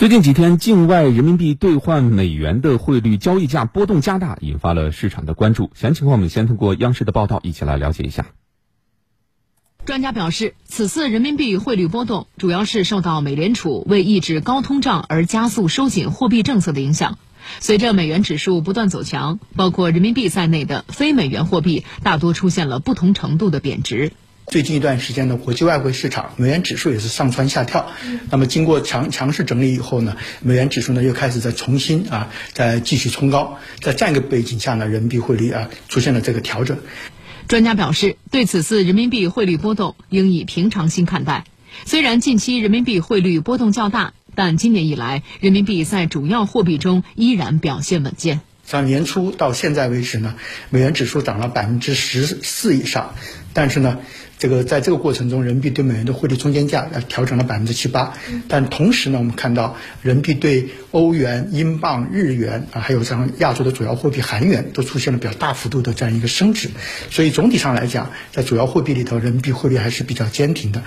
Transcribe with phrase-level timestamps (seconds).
[0.00, 5.70] 最近几天，境外人民币兑换美元的汇率交易价波动加大，引发了市场的关注。
[5.74, 8.24] 详情况我们先通过央视的报道一起来了解一下。
[9.84, 17.18] 专家表示，此次人民币汇率波动主要是受到美联储为抑制高通胀而加速收紧货币政策的影响。
[17.58, 24.12] 随着美元指数不断走强，包括人民币在内的非美元货币大多出现了不同程度的贬值。
[24.50, 27.92] 最近一段时间呢，国际外汇市场美元指数也是上蹿下跳。
[28.30, 33.58] 那么经过强强势整理以后呢，美元指数呢又开始在重新啊在继续冲高。
[33.80, 36.78] 在这样一个背景下呢，人民币汇率啊出现了这个调整。
[37.46, 41.44] 专家表示，对此次人民币汇率波动应以平常心看待。
[41.84, 48.40] 虽然近期人民币汇率波动较大，但今年以来人民币在主要货币中依然表现稳健。
[48.70, 50.36] 从年初到现在为止呢，
[50.70, 53.16] 美元指数涨了百分之十四以上，
[53.52, 53.98] 但是呢，
[54.38, 58.14] 这个在这个过程中，人民币对美元的汇率中间价要调整了百分之七八。
[58.46, 66.70] 但同时呢，我们看到人民币对欧元、英镑、日元啊，还有像亚洲的主要货币韩元，都出现了比较大幅度的这样一个升值。
[67.10, 70.84] 所以总体上来讲，在主要货币里头，人民币汇率还是比较坚挺的。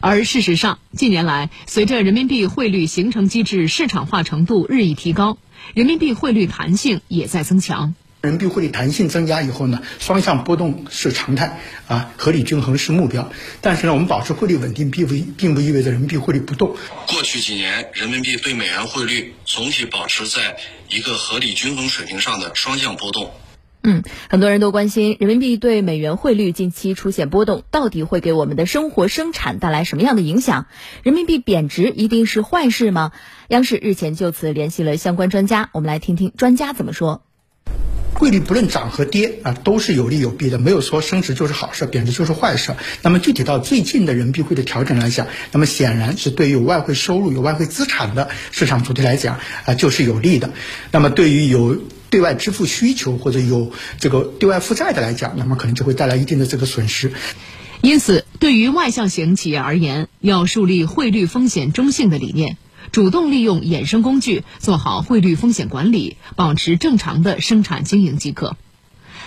[0.00, 5.38] 而事实上，近年来随着人民币汇率形成机制市场化程度日益提高。
[5.74, 7.94] 人民币汇率弹性也在增强。
[8.22, 11.58] 人民币汇率弹性增加以后呢，双向波动是常态
[11.88, 13.32] 啊，合理均衡是目标。
[13.62, 16.76] 但是呢，我们保持汇率稳定，并不并不意味着人民币汇率不动。
[17.06, 20.58] 过去几年，人民币对美元汇率总体保持在
[20.90, 23.32] 一个合理均衡水平上的双向波动。
[23.82, 30.66] 嗯，很多人都关心人民币对美元汇率近期出现波动，到底会给我们的生活生产带来什么样的影响？
[31.02, 33.12] 人民币贬值一定是坏事吗？
[33.48, 37.22] 央视日前就此联系了相关专家，我们来听听专家怎么说。
[38.12, 42.74] 汇率不论涨和跌啊，都是有利有弊的，没有说升值就是好事，贬值就是坏事。
[43.00, 50.50] 那么具体到最近的人民币汇率调整来讲，那么显然是对于有外汇收入、有外汇资产的市场主体来讲啊，就是有利的。
[50.92, 51.78] 那么对于有
[52.10, 57.12] 对外支付需求或者有这个对外负债的来讲，那么可能就会带来一定的这个损失。
[57.80, 62.58] 因此，对于外向型企业而言，要树立汇率风险中性的理念，
[62.92, 68.56] 主动利用衍生工具做好汇率风险管理，保持正常的生产经营即可。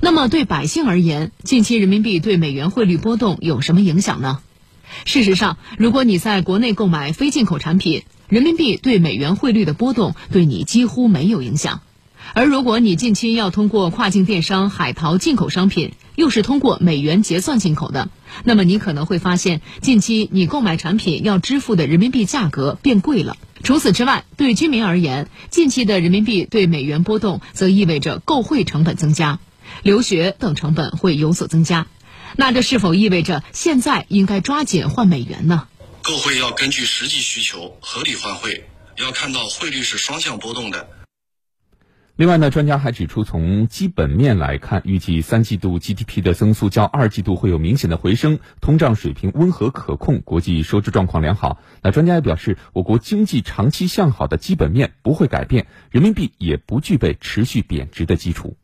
[0.00, 4.38] 那么，对百姓而言，近期人民币对美元汇率波动有什么影响呢？
[5.04, 11.82] 事实上，如果你在国内购买非进口产品，人民币对美元汇率的波动对你几乎没有影响。
[12.34, 18.10] 而如果你近期要通过跨境电商海淘进口商品，又是通过美元结算进口的，
[18.44, 23.36] 那么你可能会发现，近期你购买产品要支付的人民币价格变贵了。
[23.62, 29.40] 除此之外，对居民而言，近期的人民币对美元波动，则意味着购汇成本增加，
[29.82, 31.86] 留学等成本会有所增加。
[32.36, 35.66] 那这是否意味着现在应该抓紧换美元呢？
[36.02, 40.88] 购汇要根据实际需求合理换汇，要看到汇率是双向波动的。
[42.18, 51.62] 另外呢，专家还指出，从基本面来看，预计三季度 GDP 的增速较二季度会有明显的回升，通胀水平温和可控，国际收支状况良好。
[51.80, 58.56] 那专家也表示，我国经济长期向好的基本面不会改变，人民币也不具备持续贬值的基础。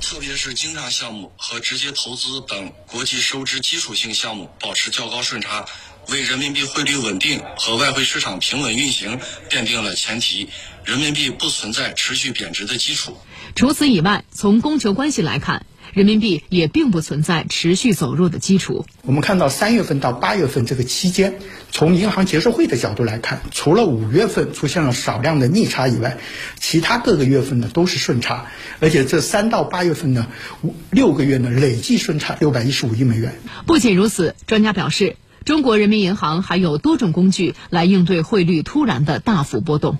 [0.00, 5.66] 特别是经常项目和直接投资等国际收支基础性项目保持较高顺差。
[6.10, 9.18] 为人民币汇率稳定和外汇市场平稳运行
[9.48, 10.48] 奠定了前提，
[10.84, 13.16] 人民币不存在持续贬值的基础。
[13.54, 18.84] 除此以外，从供求关系来看，人民币也并不存在持续走弱的基础。
[19.02, 21.38] 我们看到三月份到八月份这个期间，
[21.70, 26.18] 从银行结售汇的角度来看，除了五月份出现了少量的逆差以外，
[26.58, 30.26] 其他各个月份呢都是顺差，而且这三到八月份呢，
[30.62, 33.34] 五六个月呢累计顺差六百一十五亿美元。
[33.66, 35.16] 不仅如此，专家表示。
[35.44, 39.98] 中国人民银行还有多种工具来应对汇率突然的大幅波动，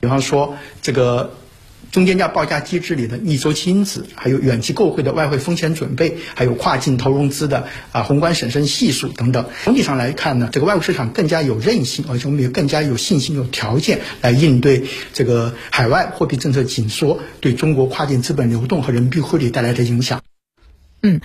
[0.00, 1.34] 比方说这个
[1.92, 9.46] 中间价报价机制里的逆周期因子，还有远期购汇的外汇风险准备，还有跨境投融资的啊宏观审慎系数等等。
[9.64, 20.20] 总体上来看呢，这个外汇市场更加有韧性，而且我们也更加有信心、有条件来应对这个海外货币政策紧缩对中国跨境资本流动和人民币汇率带来的影响。
[21.02, 21.20] 嗯。